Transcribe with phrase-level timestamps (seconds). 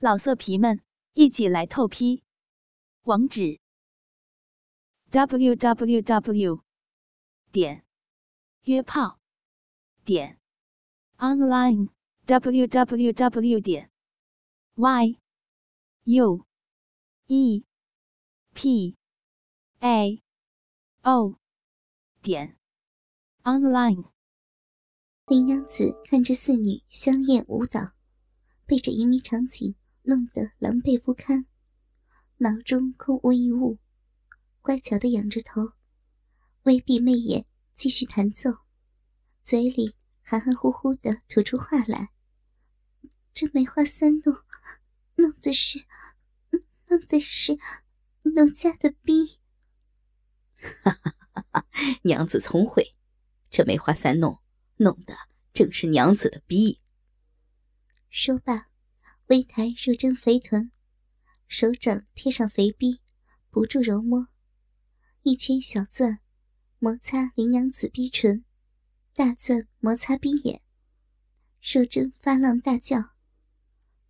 [0.00, 0.80] 老色皮们，
[1.14, 2.22] 一起来透批！
[3.02, 3.58] 网址
[5.10, 6.62] ：w w w
[7.50, 7.84] 点
[8.62, 9.18] 约炮
[10.04, 10.38] 点
[11.16, 11.88] online
[12.26, 13.90] w w w 点
[14.76, 15.18] y
[16.04, 16.46] u
[17.26, 17.64] e
[18.54, 18.96] p
[19.80, 20.22] a
[21.02, 21.40] o
[22.22, 22.56] 点
[23.42, 24.12] online。
[25.26, 27.94] 林娘子看着四女香艳舞蹈，
[28.64, 29.74] 被这淫靡场景。
[30.08, 31.44] 弄得狼狈不堪，
[32.38, 33.78] 脑中空无一物，
[34.62, 35.72] 乖巧的仰着头，
[36.62, 38.50] 微闭媚眼，继续弹奏，
[39.42, 42.08] 嘴里含含糊糊的吐出话来。
[43.34, 44.34] 这梅花三弄，
[45.16, 45.84] 弄的是，
[46.86, 47.58] 弄的是
[48.22, 49.38] 奴家的逼。
[50.56, 51.66] 哈哈哈哈！
[52.04, 52.96] 娘子聪慧，
[53.50, 54.40] 这梅花三弄，
[54.78, 55.14] 弄的
[55.52, 56.80] 正是娘子的逼。
[58.08, 58.67] 说罢。
[59.28, 60.72] 微抬若真肥臀，
[61.48, 63.02] 手掌贴上肥逼，
[63.50, 64.28] 不住揉摸，
[65.22, 66.20] 一圈小钻
[66.78, 68.46] 摩擦林娘子逼唇，
[69.12, 70.62] 大钻摩擦逼眼。
[71.60, 73.16] 若真发浪大叫，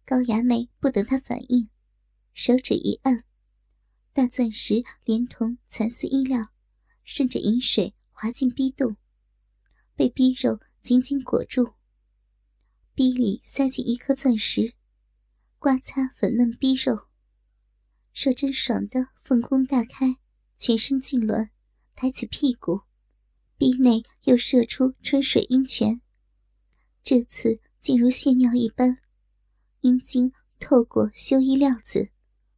[0.05, 1.69] 高衙内不等他反应，
[2.33, 3.25] 手指一按，
[4.13, 6.53] 大钻石连同蚕丝衣料，
[7.03, 8.97] 顺着饮水滑进逼洞，
[9.97, 11.75] 被逼肉紧紧裹住，
[12.95, 14.75] 逼里塞进一颗钻石。
[15.61, 17.09] 刮擦粉嫩逼肉，
[18.13, 20.19] 射真爽的凤宫大开，
[20.57, 21.51] 全身痉挛，
[21.97, 22.83] 抬起屁股，
[23.57, 26.01] 逼内又射出春水阴泉。
[27.03, 28.99] 这次竟如泄尿一般，
[29.81, 32.11] 阴茎透过修衣料子，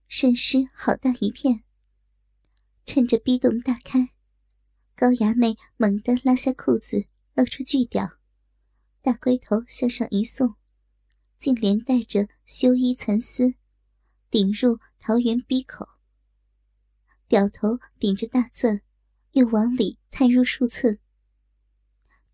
[0.07, 1.65] 渗湿好大一片。
[2.85, 4.11] 趁着逼洞大开，
[4.95, 8.19] 高衙内猛地拉下裤子，露出巨屌，
[9.01, 10.60] 大龟头向上一送。
[11.41, 13.55] 竟连带着修衣蚕丝，
[14.31, 15.89] 顶入桃园鼻口。
[17.27, 18.83] 表头顶着大钻，
[19.33, 21.01] 又往里探入数寸。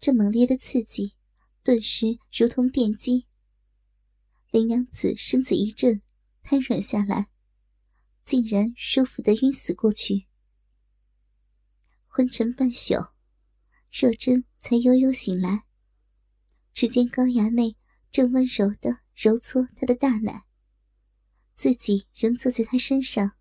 [0.01, 1.15] 这猛烈的刺激，
[1.63, 3.29] 顿时如同电击。
[4.51, 6.03] 林娘子身子一震，
[6.43, 7.29] 瘫软下来，
[8.25, 10.27] 竟然舒服的晕死过去。
[12.09, 13.13] 昏沉半宿，
[13.93, 15.65] 若真才悠悠醒来，
[16.73, 17.77] 只见高衙内。
[18.17, 20.47] 正温柔的揉搓他的大奶，
[21.55, 23.33] 自己仍坐在他身上，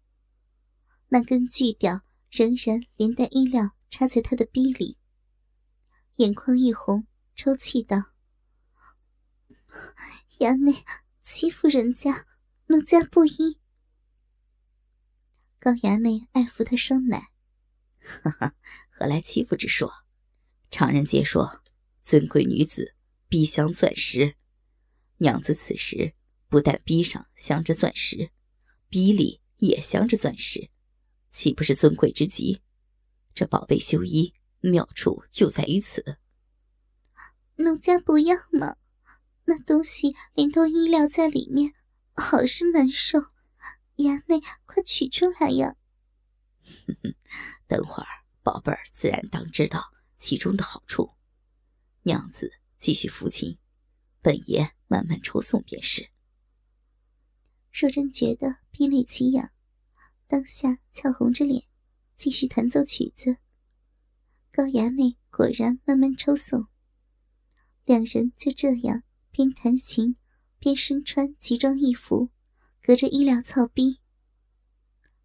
[1.07, 4.97] 那根巨屌仍然连带衣料插在他的逼里，
[6.17, 8.11] 眼眶一红，抽泣道
[10.39, 10.83] ：“衙内
[11.23, 12.27] 欺负人家，
[12.65, 13.61] 奴家不依。”
[15.57, 17.29] 高衙内爱抚他双奶
[18.23, 18.55] ：“哈哈，
[18.89, 19.89] 何来欺负之说？
[20.69, 21.63] 常人皆说，
[22.03, 22.93] 尊贵女子
[23.29, 24.35] 必镶钻石。”
[25.17, 26.13] 娘子此时
[26.49, 28.31] 不但逼上镶着钻石，
[28.89, 30.69] 逼里也镶着钻石，
[31.29, 32.61] 岂不是尊贵之极？
[33.33, 36.17] 这宝贝绣衣妙处就在于此。
[37.57, 38.75] 奴家不要嘛，
[39.45, 41.73] 那东西连同衣料在里面，
[42.13, 43.19] 好是难受。
[43.97, 45.77] 衙内，快取出来呀！
[46.85, 47.15] 哼哼，
[47.67, 48.09] 等会儿
[48.43, 51.11] 宝贝儿自然当知道其中的好处。
[52.03, 53.57] 娘子继续抚琴。
[54.25, 56.09] 本爷慢慢抽送便是。
[57.71, 59.51] 若真觉得鼻内奇痒，
[60.25, 61.65] 当下俏红着脸，
[62.15, 63.37] 继续弹奏曲子。
[64.51, 66.65] 高衙内果然慢慢抽送，
[67.83, 70.15] 两人就这样边弹琴
[70.57, 72.31] 边身穿奇装异服，
[72.81, 73.99] 隔着衣料操逼。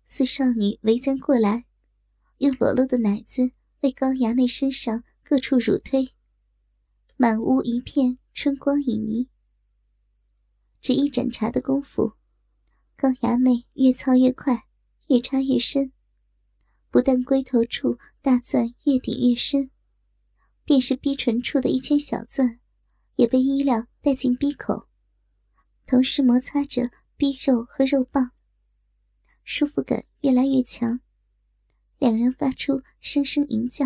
[0.05, 1.65] 四少女围将过来，
[2.37, 6.13] 用裸露的奶子为高衙内身上各处乳推，
[7.23, 8.17] 满屋一片。
[8.33, 9.29] 春光旖旎，
[10.81, 12.15] 只一盏茶的功夫，
[12.97, 14.65] 高衙内越操越快，
[15.09, 15.93] 越插越深。
[16.89, 19.71] 不但龟头处大钻越顶越深，
[20.65, 22.61] 便是逼唇处的一圈小钻，
[23.17, 24.89] 也被衣料带进逼口，
[25.85, 28.31] 同时摩擦着逼肉和肉棒，
[29.45, 31.01] 舒服感越来越强。
[31.99, 33.85] 两人发出声声吟叫。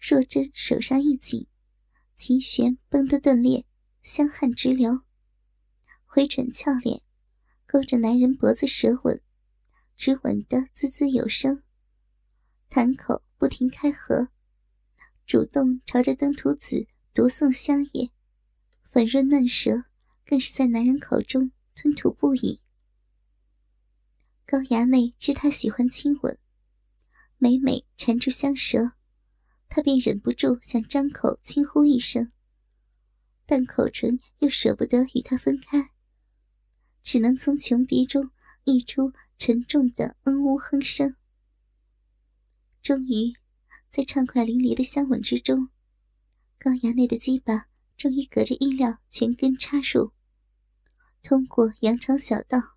[0.00, 1.46] 若真手上一紧。
[2.20, 3.64] 琴弦绷得断裂，
[4.02, 5.04] 香汗直流。
[6.04, 7.00] 回转俏脸，
[7.66, 9.22] 勾着男人脖子舌吻，
[9.96, 11.62] 只吻得滋滋有声。
[12.68, 14.28] 潭口不停开合，
[15.24, 18.10] 主动朝着登徒子夺送香液，
[18.84, 19.84] 粉润嫩舌
[20.26, 22.60] 更是在男人口中吞吐不已。
[24.44, 26.38] 高衙内知他喜欢亲吻，
[27.38, 28.92] 每每缠住香舌。
[29.70, 32.32] 他便忍不住想张口轻呼一声，
[33.46, 35.92] 但口唇又舍不得与他分开，
[37.04, 38.32] 只能从穷鼻中
[38.64, 41.14] 溢出沉重的嗯呜哼声。
[42.82, 43.32] 终于，
[43.88, 45.68] 在畅快淋漓的香吻之中，
[46.58, 50.10] 高衙内的鸡巴终于隔着衣料全根插入，
[51.22, 52.76] 通过羊肠小道，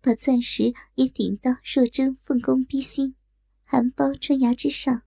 [0.00, 3.14] 把钻石也顶到若真凤宫逼心、
[3.62, 5.04] 含苞春芽之上。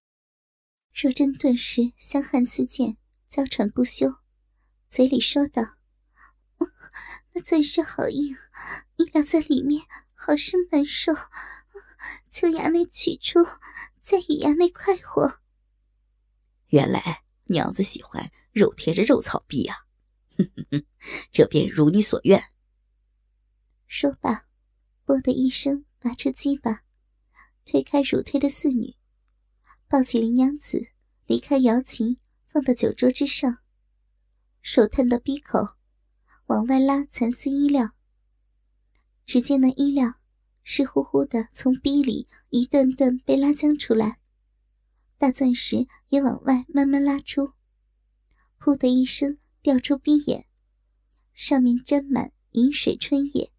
[0.94, 2.98] 若真顿时香汗四溅，
[3.30, 4.16] 娇喘不休，
[4.90, 5.78] 嘴里说道
[7.34, 8.36] ：“那钻石好硬，
[8.98, 9.84] 你俩在里面，
[10.14, 11.14] 好生难受，
[12.30, 13.40] 求衙内取出。”
[14.02, 15.40] 再与衙内快活。
[16.68, 19.86] 原来娘子喜欢肉贴着肉草壁啊！
[21.32, 22.52] 这便如你所愿。
[23.88, 24.48] 说罢，
[25.06, 26.84] 啵的一声拔出鸡巴，
[27.64, 28.98] 推开乳推的四女，
[29.92, 30.88] 抱起林娘子，
[31.26, 32.18] 离开瑶琴，
[32.48, 33.58] 放到酒桌之上，
[34.62, 35.76] 手探到逼口，
[36.46, 37.92] 往外拉蚕丝衣料。
[39.26, 40.14] 只见那衣料。
[40.64, 44.22] 湿乎乎的，从逼里一段段被拉将出来，
[45.18, 47.52] 大钻石也往外慢慢拉出，
[48.60, 50.48] 噗的一声掉出逼眼，
[51.34, 53.52] 上面沾满银水春叶，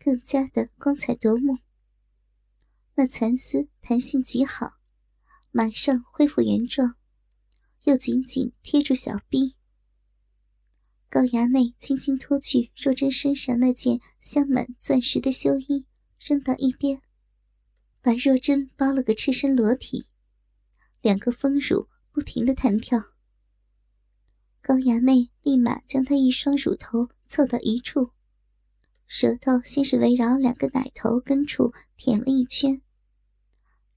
[0.00, 1.58] 更加的光彩夺目。
[2.96, 4.72] 那蚕丝弹性极好，
[5.56, 6.96] 马上恢复原状，
[7.84, 9.54] 又紧紧贴住小臂。
[11.08, 15.86] 高衙内轻轻脱去若真身上那件镶满钻石的绣衣。
[16.18, 17.02] 扔到一边，
[18.00, 20.08] 把若真包了个赤身裸体，
[21.02, 22.98] 两个丰乳不停的弹跳。
[24.60, 28.10] 高衙内立马将她一双乳头凑到一处，
[29.06, 32.82] 舌头先是围绕两个奶头根处舔了一圈，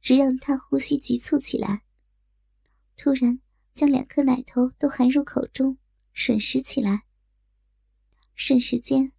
[0.07, 1.83] 直让他呼吸急促起来。
[2.95, 3.41] 突然
[3.73, 5.77] 将两颗奶头都含入口中，
[6.15, 7.03] 吮食起来。
[8.33, 9.11] 瞬时间，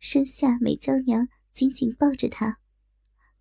[0.00, 1.28] 身下美娇娘。
[1.52, 2.58] 紧紧抱着他，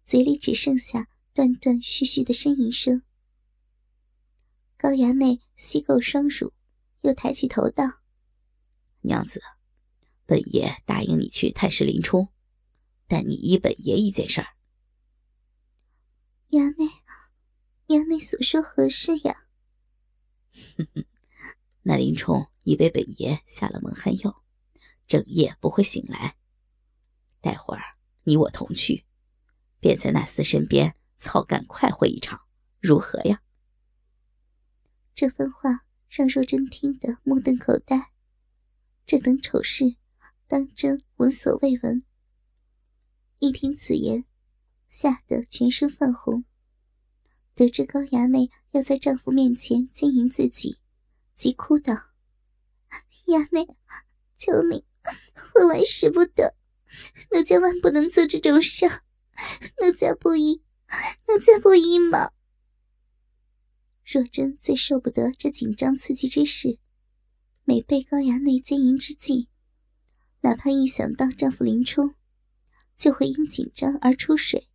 [0.06, 3.02] 嘴里只剩下断断续续的呻吟声。
[4.78, 6.54] 高衙内吸够双乳，
[7.02, 7.86] 又抬起头道
[9.02, 9.42] ：“娘子，
[10.28, 12.28] 本爷答应你去探视林冲，
[13.08, 14.48] 但你依本爷一件事儿。”
[16.52, 16.92] 衙内，
[17.88, 19.48] 衙内所说何事呀？
[20.78, 21.06] 哼哼，
[21.82, 24.44] 那林冲以为本爷下了蒙汗药，
[25.08, 26.38] 整夜不会醒来。
[27.42, 27.82] 待会儿。
[28.24, 29.04] 你我同去，
[29.80, 32.42] 便在那厮身边操干快活一场，
[32.80, 33.42] 如何呀？
[35.16, 38.12] 这番话让若真听得目瞪口呆，
[39.08, 39.96] 这等丑事
[40.48, 42.04] 当真闻所未闻。
[43.40, 44.26] 一听此言，
[44.92, 46.44] 吓得全身泛红。
[47.56, 50.78] 得知高衙内要在丈夫面前奸淫自己，
[51.36, 51.96] 急哭道
[53.28, 53.66] ：“衙内，
[54.38, 54.86] 求你，
[55.56, 56.54] 万万使不得！”
[57.32, 58.86] 奴家万不能做这种事，
[59.82, 60.62] 奴家不依，
[61.28, 62.32] 奴家不依嘛。
[64.04, 66.80] 若真最受不得这紧张刺激之事，
[67.64, 69.48] 每被高衙内奸淫之际，
[70.42, 72.16] 哪怕一想到丈夫林冲，
[72.98, 74.68] 就会因紧张而出水，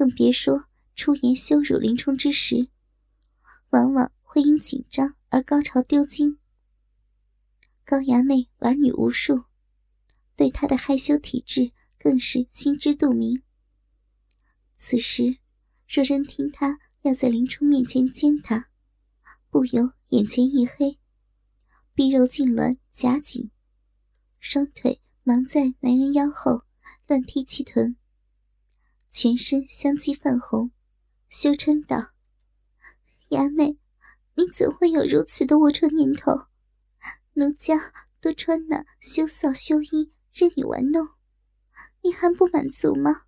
[0.00, 0.64] 更别说
[0.94, 2.70] 出言羞辱林冲之时，
[3.68, 6.38] 往往会因紧张而高潮丢精。
[7.84, 9.44] 高衙内玩女无数。
[10.34, 13.42] 对他的害羞体质更是心知肚明。
[14.78, 15.36] 此时，
[15.86, 18.70] 若真听他要在林冲面前奸他，
[19.50, 20.98] 不由眼前一黑，
[21.92, 23.50] 臂肉痉挛夹紧，
[24.38, 26.62] 双腿忙在男人腰后
[27.06, 27.98] 乱踢气臀，
[29.10, 30.70] 全身香肌泛红，
[31.28, 32.12] 羞嗔道
[33.30, 33.78] ：“衙内，
[34.34, 36.46] 你怎会有如此的龌龊念头？
[37.34, 41.08] 奴家都穿那羞臊羞衣。”任你玩弄，
[42.02, 43.22] 你还不满足吗？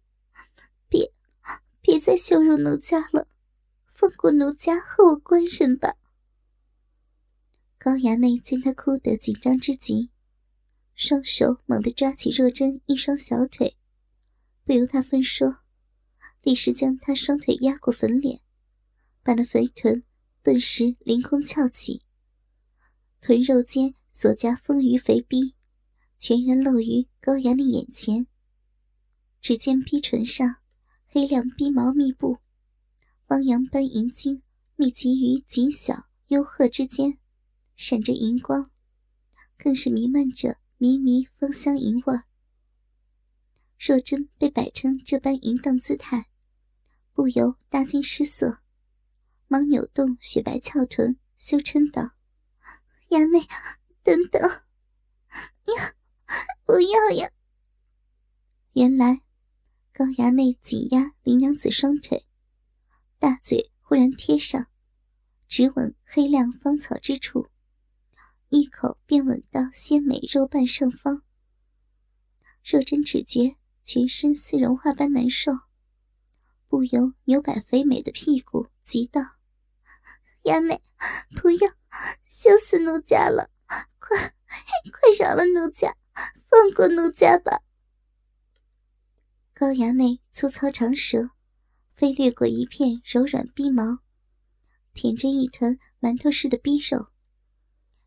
[0.89, 1.13] 别，
[1.81, 3.27] 别再羞辱奴家了，
[3.87, 5.97] 放过奴家和我官人吧。
[7.77, 10.13] 高衙内见他哭得紧张之极，
[10.95, 13.77] 双手猛地抓起若真一双小腿，
[14.65, 15.62] 不由他分说，
[16.43, 18.41] 立时将他双腿压过粉脸，
[19.23, 20.05] 把那肥臀
[20.43, 22.03] 顿时凌空翘起，
[23.21, 25.55] 臀肉间所夹丰腴肥逼。
[26.19, 28.29] 全然露于高阳的眼前。
[29.41, 30.59] 只见逼唇上
[31.09, 32.39] 黑亮逼毛密布，
[33.27, 34.45] 汪洋般银晶
[34.77, 37.19] 密集于紧小幽壑之间，
[37.75, 38.71] 闪着银光，
[39.59, 42.21] 更是弥漫着迷迷芳香银味。
[43.77, 46.29] 若真被摆成这般淫荡姿态，
[47.13, 48.61] 不由大惊失色，
[49.47, 52.13] 忙扭动雪白翘臀，羞嗔道
[53.11, 53.47] ：“衙内，
[54.03, 54.43] 等等，
[55.77, 55.95] 呀！”
[56.65, 57.31] 不要呀！
[58.73, 59.21] 原来
[59.93, 62.27] 高衙内紧压林娘子双腿，
[63.19, 64.69] 大嘴忽然贴上，
[65.47, 67.51] 直吻黑亮芳草之处，
[68.49, 71.23] 一口便吻到鲜美肉瓣上方。
[72.65, 75.53] 若真只觉全身似融化般难受，
[76.73, 79.21] 不由扭摆肥美的屁股，急道
[80.45, 80.83] ：“衙内，
[81.37, 81.71] 不要，
[82.25, 83.51] 羞死奴家了！
[83.99, 84.19] 快，
[84.91, 85.95] 快饶了奴家，
[86.49, 87.61] 放过奴家吧！”
[89.53, 91.33] 高衙内粗糙长舌
[91.93, 93.99] 飞掠过一片柔软逼毛，
[94.95, 97.07] 舔着一团馒头似的逼肉，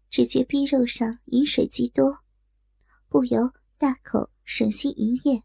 [0.10, 2.24] 只觉逼肉上饮水极多，
[3.10, 5.44] 不由大口吮吸银液，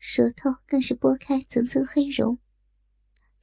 [0.00, 2.38] 舌头更是拨开层层黑绒，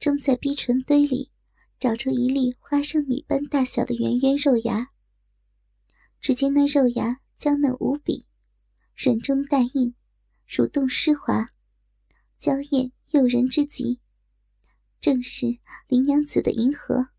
[0.00, 1.30] 终在逼唇堆里
[1.78, 4.90] 找出一粒花生米般大小的圆圆肉芽。
[6.20, 8.26] 只见那肉芽娇嫩无比，
[8.96, 9.94] 软中带硬，
[10.48, 11.50] 蠕动湿滑。
[12.36, 14.00] 娇艳诱人之极，
[15.00, 17.10] 正是林娘子的银河。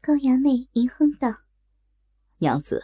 [0.00, 1.42] 高衙内吟哼道
[2.38, 2.82] ：“娘子，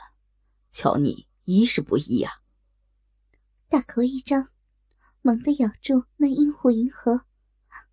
[0.71, 2.41] 瞧你衣是不衣呀？”
[3.69, 4.51] 大口一张，
[5.27, 7.27] 猛地咬住那阴户银河，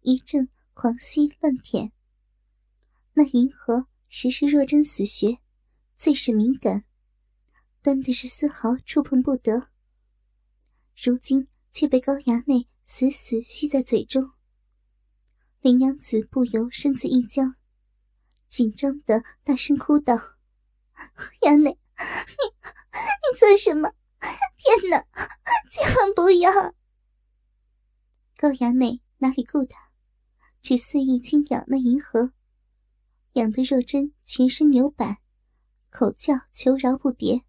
[0.02, 1.92] 一阵狂吸乱舔。
[3.14, 5.40] 那银河实是若真死穴，
[5.98, 6.84] 最是敏感，
[7.82, 9.70] 端的是丝毫触碰不得。
[10.96, 12.70] 如今却被高衙内。
[12.86, 14.34] 死死吸在嘴中，
[15.62, 17.56] 林娘子不由身子一僵，
[18.48, 20.14] 紧张的大声哭道
[21.42, 23.90] ：“衙内，你你做什么？
[24.58, 25.02] 天哪，
[25.72, 26.52] 千万不要！”
[28.36, 29.92] 高衙内哪里顾他，
[30.62, 32.34] 只肆意轻咬那银河，
[33.34, 35.22] 痒得若真全身扭摆，
[35.90, 37.44] 口叫求饶不迭，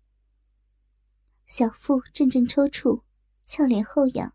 [1.47, 3.03] 小腹阵阵抽搐，
[3.45, 4.35] 俏脸后仰。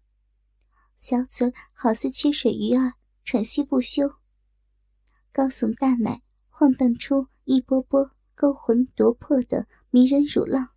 [0.98, 4.18] 小嘴好似缺水鱼儿，喘息不休。
[5.32, 10.72] 高耸大奶晃荡出一波波勾魂夺魄的迷人乳浪，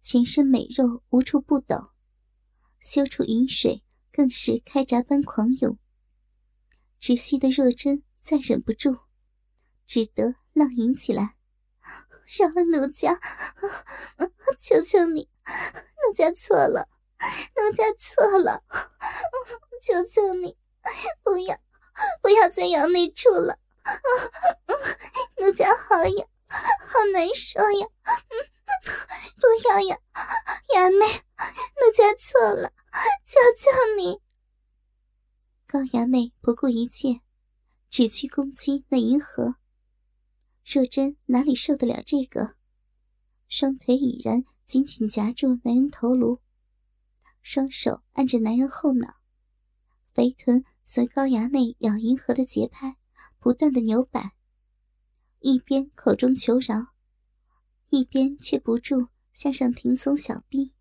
[0.00, 1.92] 全身美肉无处不抖，
[2.80, 3.83] 修处饮水
[4.14, 5.76] 更是开闸般狂涌。
[7.00, 8.96] 窒息的若真再忍不住，
[9.86, 11.34] 只得浪吟起来
[12.38, 13.18] ：“饶了奴家，
[14.56, 15.28] 求求你，
[16.06, 16.88] 奴家错了。”
[17.56, 18.62] 奴家错了，
[19.82, 20.56] 求求你，
[21.24, 21.58] 不要，
[22.22, 23.58] 不要再咬那处了。
[25.38, 27.86] 奴家好痒，好难受呀！
[29.36, 29.98] 不要呀，
[30.74, 32.72] 衙内，奴家错了，
[33.24, 34.20] 求求你。
[35.66, 37.20] 高衙内不顾一切，
[37.90, 39.56] 只去攻击那银河。
[40.64, 42.56] 若真哪里受得了这个，
[43.48, 46.40] 双腿已然紧紧夹住男人头颅。
[47.42, 49.16] 双手按着男人后脑，
[50.14, 52.96] 肥臀随高衙内咬银河的节拍
[53.38, 54.34] 不断的扭摆，
[55.46, 56.94] 一边口中求饶，
[57.90, 60.72] 一边却不住向上挺耸小臂，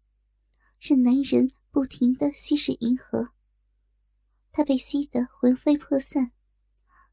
[0.79, 3.33] 任男人不停的吸食银河。
[4.53, 6.31] 他被吸得魂飞魄散，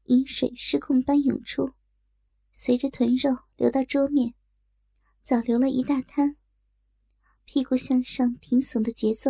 [0.05, 1.73] 饮水失控般涌出，
[2.53, 4.33] 随着臀肉流到桌面，
[5.21, 6.37] 早流了一大滩。
[7.43, 9.29] 屁股向上挺耸的节奏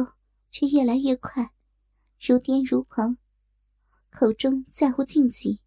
[0.51, 1.55] 却越来越快，
[2.19, 3.17] 如癫如狂，
[4.11, 5.61] 口中在乎禁忌，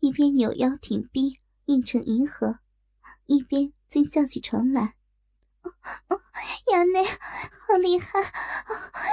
[0.00, 2.60] 一边扭腰挺臂硬成银河，
[3.26, 4.94] 一边竟叫起床来
[6.72, 8.22] ：“衙内，好厉害，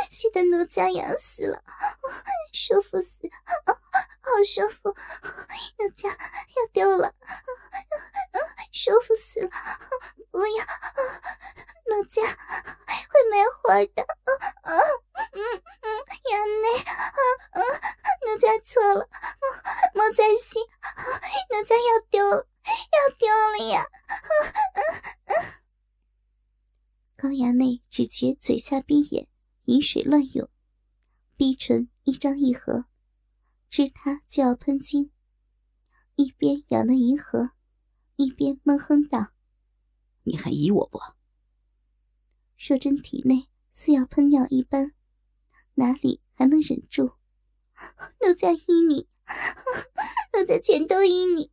[0.09, 1.63] 气得奴家痒死了，
[2.53, 3.29] 舒服死，
[3.65, 4.89] 好舒服，
[5.79, 7.13] 奴家要丢了，
[8.71, 9.49] 舒服死了，
[10.31, 10.65] 不要。”
[11.85, 14.71] 奴家会没活的，啊
[15.33, 15.37] 嗯
[15.81, 15.85] 嗯，
[16.31, 16.65] 衙内，
[18.25, 19.07] 奴家错了，
[19.93, 20.59] 莫再吸，
[21.51, 23.85] 奴家要丢了，要丢了呀！
[27.17, 29.27] 高衙内只觉嘴下闭眼，
[29.65, 30.49] 饮水乱涌，
[31.37, 32.85] 逼唇一张一合，
[33.69, 35.11] 知他就要喷精，
[36.15, 37.51] 一边咬那银河，
[38.17, 39.31] 一边闷哼道
[40.23, 40.99] ：“你还依我不？”
[42.57, 44.93] 若真体内似要喷尿一般，
[45.75, 47.13] 哪里还能忍住？
[48.21, 49.07] 奴家依你，
[50.33, 51.51] 奴家全都依你，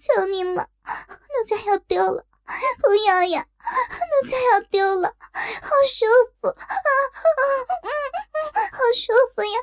[0.00, 2.26] 求你了，奴家要丢了，
[2.82, 3.46] 不要呀，
[4.22, 5.14] 奴家要丢了，
[5.62, 6.06] 好舒
[6.40, 7.42] 服啊,啊、
[7.82, 7.88] 嗯，
[8.72, 9.58] 好舒服呀，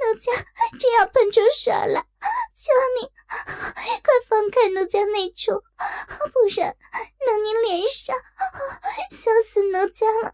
[0.00, 0.32] 奴、啊、家
[0.78, 2.04] 真要喷出水来。
[2.54, 3.06] 求你，
[4.02, 5.62] 快放开奴家那处，
[6.32, 6.76] 不然
[7.26, 8.16] 弄你脸上，
[9.10, 10.32] 笑死奴家了！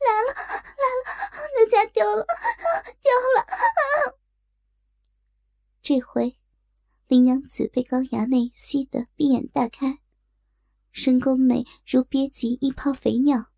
[0.00, 1.04] 来了来了，
[1.58, 2.24] 奴家丢了
[3.02, 3.44] 丢了！
[5.82, 6.36] 这回
[7.14, 10.00] 林娘子被高衙内吸得闭眼大开，
[10.90, 13.52] 深宫内如憋急一泡肥尿，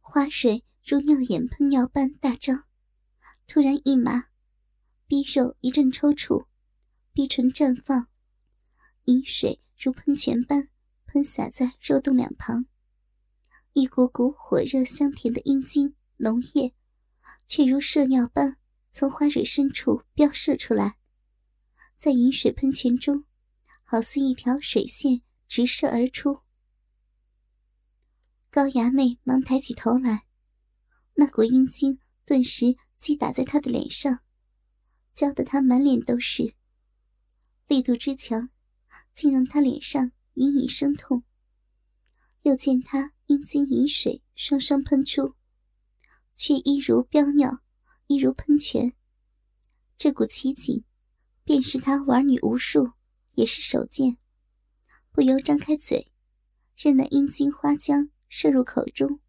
[0.00, 2.64] 花水如尿眼喷尿般大张，
[3.46, 4.28] 突然一麻，
[5.06, 6.46] 逼肉一阵抽搐，
[7.12, 8.08] 逼唇绽放，
[9.04, 10.70] 饮水如喷泉般
[11.04, 12.64] 喷洒在肉洞两旁，
[13.74, 16.72] 一股股火热香甜的阴茎浓液，
[17.46, 18.56] 却如射尿般
[18.90, 20.96] 从花蕊深处飙射出来。
[21.96, 23.24] 在饮水喷泉中，
[23.82, 26.42] 好似一条水线直射而出。
[28.50, 30.26] 高衙内忙抬起头来，
[31.14, 34.20] 那股阴茎顿时击打在他的脸上，
[35.12, 36.54] 浇得他满脸都是。
[37.66, 38.50] 力度之强，
[39.14, 41.24] 竟让他脸上隐隐生痛。
[42.42, 45.34] 又见他阴茎饮水双双喷出，
[46.34, 47.60] 却一如飙尿，
[48.06, 48.92] 一如喷泉。
[49.96, 50.84] 这股奇景。
[51.46, 52.94] 便是他玩女无数，
[53.34, 54.18] 也是手贱，
[55.12, 56.10] 不由张开嘴，
[56.74, 59.20] 任那阴茎花浆射入口中。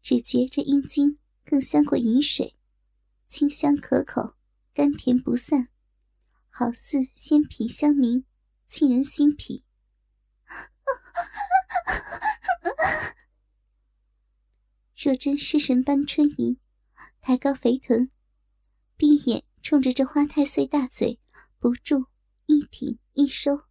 [0.00, 2.54] 只觉这阴茎更香过饮水，
[3.28, 4.34] 清香可口，
[4.72, 5.68] 甘甜不散，
[6.48, 8.24] 好似仙品香茗，
[8.66, 9.66] 沁人心脾。
[14.96, 16.58] 若真失神般春吟，
[17.20, 18.10] 抬高肥臀，
[18.96, 19.43] 闭眼。
[19.64, 21.18] 冲着这花太岁大嘴，
[21.58, 22.04] 不住
[22.44, 23.62] 一挺一收，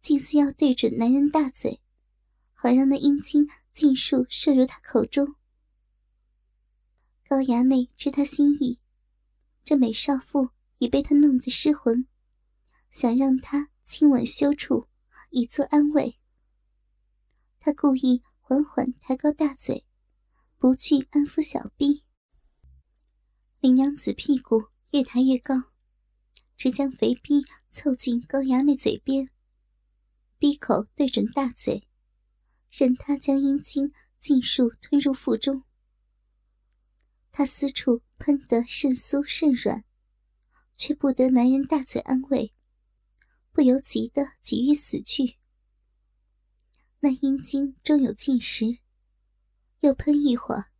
[0.00, 1.82] 竟似要对准男人大嘴，
[2.54, 5.34] 好让那阴茎尽数射入他口中。
[7.28, 8.80] 高衙内知他心意，
[9.66, 12.08] 这美少妇已被他弄得失魂，
[12.90, 14.88] 想让他亲吻羞处，
[15.28, 16.18] 以作安慰。
[17.60, 19.84] 他故意缓缓抬高大嘴，
[20.56, 22.02] 不去安抚小臂。
[23.60, 24.68] 林娘子屁股。
[24.96, 25.54] 越抬越高，
[26.56, 29.28] 只将肥逼凑近高衙内嘴边，
[30.38, 31.86] 逼口对准大嘴，
[32.70, 35.64] 任他将阴茎尽数吞入腹中。
[37.30, 39.84] 他私处喷得甚酥甚软，
[40.78, 42.54] 却不得男人大嘴安慰，
[43.52, 45.36] 不由急得急欲死去。
[47.00, 48.78] 那阴茎终有尽时，
[49.80, 50.70] 又喷一会儿，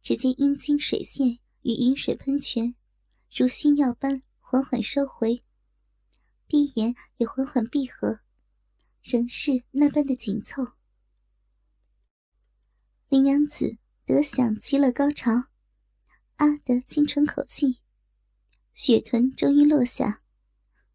[0.00, 2.76] 只见阴茎水线与饮水喷泉。
[3.36, 5.42] 如吸尿般缓缓收回，
[6.46, 8.20] 闭眼也缓缓闭合，
[9.02, 10.74] 仍是那般的紧凑。
[13.08, 15.32] 林娘子得享极乐高潮，
[16.36, 17.80] 啊的轻喘口气，
[18.72, 20.20] 雪臀终于落下，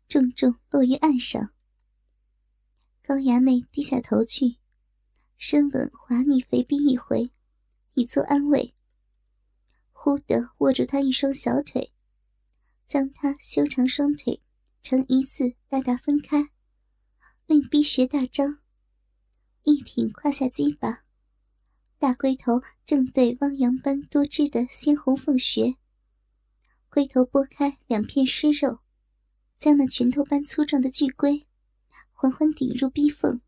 [0.07, 1.53] 重重落于岸上。
[3.03, 4.59] 高衙内低下头去，
[5.35, 7.31] 深吻滑腻肥逼一回，
[7.95, 8.73] 以作安慰。
[9.91, 11.91] 忽地握住他一双小腿。
[12.89, 14.41] 将他修长双腿
[14.81, 16.49] 呈一字大大分开，
[17.45, 18.61] 令逼穴大张，
[19.61, 21.05] 一挺胯下鸡巴，
[21.99, 25.75] 大龟头正对汪洋般多汁的鲜红凤穴。
[26.89, 28.79] 龟头拨开两片湿肉，
[29.59, 31.45] 将那拳头般粗壮的巨龟
[32.11, 33.39] 缓缓顶入逼缝。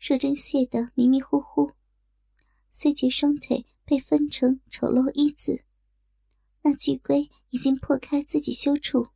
[0.00, 1.70] 若真泄得迷迷糊糊，
[2.72, 5.62] 虽觉双腿被分成丑陋一字。
[6.66, 9.08] 那巨龟已经破开自己修处，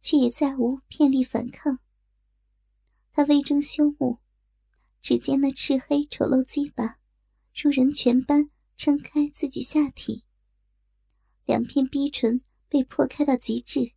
[0.00, 1.78] 却也再无片力反抗。
[3.10, 4.18] 他微睁羞目，
[5.00, 6.98] 只见那赤黑丑陋鸡巴，
[7.54, 10.24] 如人拳般撑开自己下体，
[11.46, 13.94] 两片逼唇被破开到极致，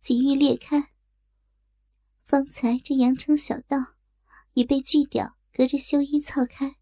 [0.00, 0.92] 极欲裂开。
[2.24, 3.96] 方才这羊肠小道
[4.54, 6.76] 已被锯掉，隔着修衣操开。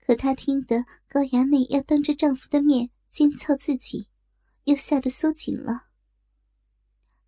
[0.00, 2.90] 可他听得高衙内要当着丈夫的面。
[3.16, 4.10] 奸操自己，
[4.64, 5.86] 又吓得缩紧了。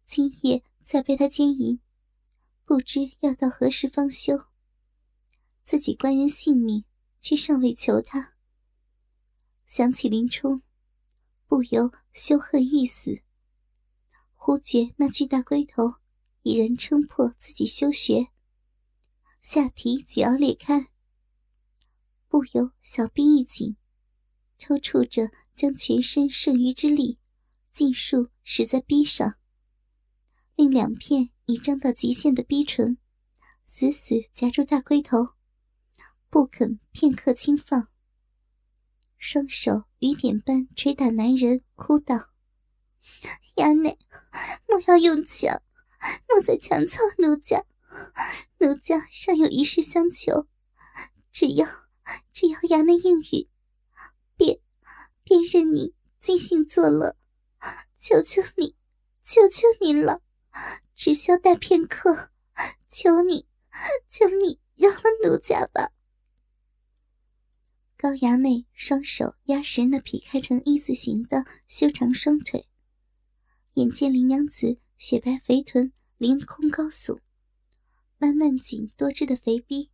[0.04, 1.80] 今夜再被他奸淫，
[2.66, 4.38] 不知要到何时方休。
[5.64, 6.84] 自己官人性命
[7.22, 8.34] 却尚未求他。
[9.66, 10.60] 想起林冲，
[11.46, 13.22] 不由羞恨欲死。
[14.34, 15.94] 忽觉那巨大龟头
[16.42, 18.28] 已然撑破自己羞穴，
[19.40, 20.90] 下体即要裂开，
[22.28, 23.78] 不由小臂一紧。
[24.58, 27.18] 抽搐着，将全身剩余之力
[27.72, 29.36] 尽数使在逼上，
[30.56, 32.98] 令两片已张到极限的逼唇
[33.64, 35.28] 死死夹住大龟头，
[36.28, 37.88] 不肯片刻轻放。
[39.16, 42.30] 双手雨点般捶打男人，哭道
[43.56, 43.98] ：“衙内，
[44.68, 45.62] 莫要用强，
[46.28, 47.64] 莫再强操奴家，
[48.58, 50.48] 奴家尚有一事相求，
[51.32, 51.66] 只要
[52.32, 53.48] 只要衙内应允。”
[55.28, 57.14] 便任你尽兴作乐，
[58.00, 58.74] 求求你，
[59.22, 60.22] 求求你了，
[60.94, 62.30] 只消待片刻，
[62.88, 63.46] 求你，
[64.08, 65.90] 求你饶了奴家吧。
[67.98, 72.66] 高衙内双手压实那劈开成一字形的修长双腿，
[73.74, 77.18] 眼见林娘子雪白肥臀凌空高耸，
[78.16, 79.90] 那嫩紧多汁的肥逼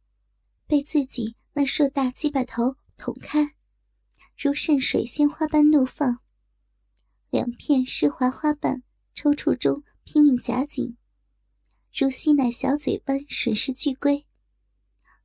[0.68, 3.56] 被自己那硕大鸡巴头捅开，
[4.36, 6.20] 如渗水鲜花般怒放，
[7.30, 8.82] 两片湿滑花瓣
[9.14, 10.96] 抽搐中拼命夹紧，
[11.92, 14.26] 如吸奶小嘴般吮食巨龟，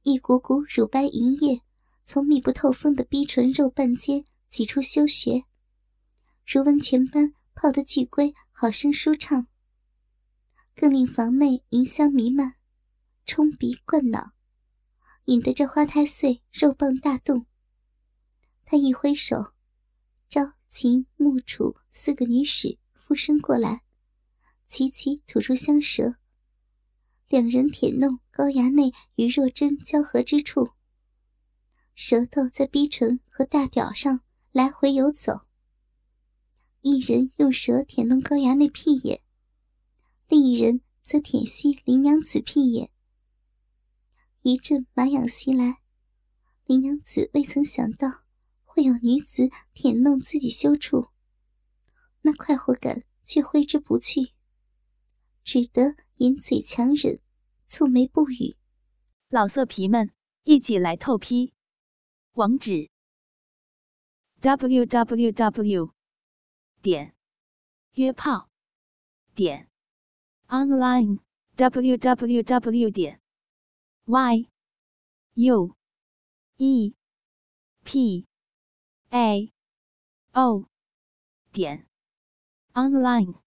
[0.03, 1.61] 一股股乳白银液。
[2.03, 5.43] 从密不透风的逼唇肉瓣间挤出修穴，
[6.43, 9.45] 如温泉般泡得巨龟好生舒畅，
[10.75, 12.55] 更令房内银香弥漫，
[13.27, 14.31] 冲鼻灌脑，
[15.25, 17.45] 引得这花太岁肉棒大动。
[18.71, 19.53] 他一挥手，
[20.29, 23.81] 朝秦、木、楚四个女使附身过来，
[24.67, 26.17] 齐齐吐出香舌，
[27.29, 30.73] 两人舔弄高衙内与若真交合之处。
[31.95, 35.47] 舌头在逼唇和大屌上来回游走，
[36.81, 39.23] 一人用舌舔弄高衙内屁眼，
[40.27, 42.91] 另一人则舔吸林娘子屁眼。
[44.43, 45.79] 一阵麻痒袭来，
[46.65, 48.25] 林娘子未曾想到
[48.79, 51.09] 会有女子舔弄自己羞处，
[52.21, 54.31] 那快活感却挥之不去，
[55.43, 57.19] 只得掩嘴强忍，
[57.67, 58.55] 蹙眉不语。
[59.27, 60.13] 老色皮们，
[60.43, 61.53] 一起来透批！
[62.35, 62.89] 网址
[64.39, 65.93] ：w w w
[66.81, 67.13] 点
[67.95, 68.49] 约炮
[69.35, 69.69] 点
[70.47, 71.19] online
[71.57, 73.19] w w w 点
[74.05, 74.49] y
[75.33, 75.75] u
[76.55, 76.95] e
[77.83, 78.28] p
[79.11, 79.51] a.
[80.33, 80.65] O.
[81.51, 81.87] 点。
[82.73, 83.48] Online。